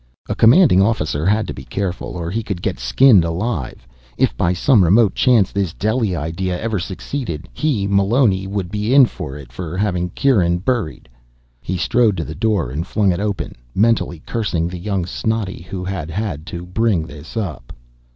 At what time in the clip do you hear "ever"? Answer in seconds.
6.59-6.79